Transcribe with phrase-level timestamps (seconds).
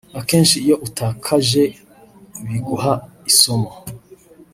[0.19, 1.63] "Akenshi iyo utakaje
[2.47, 2.93] biguha
[3.31, 3.69] isomo